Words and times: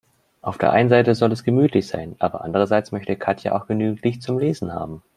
Auf 0.41 0.57
der 0.57 0.71
einen 0.71 0.89
Seite 0.89 1.13
soll 1.13 1.31
es 1.31 1.43
gemütlich 1.43 1.87
sein, 1.87 2.15
aber 2.17 2.43
andererseits 2.43 2.91
möchte 2.91 3.15
Katja 3.15 3.55
auch 3.55 3.67
genügend 3.67 4.01
Licht 4.03 4.23
zum 4.23 4.39
Lesen 4.39 4.73
haben. 4.73 5.03